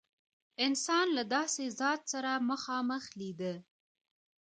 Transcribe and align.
انسان 0.65 1.07
له 1.17 1.23
داسې 1.35 1.63
ذات 1.79 2.01
سره 2.13 2.31
مخامخ 2.49 3.03
لیده. 3.19 3.53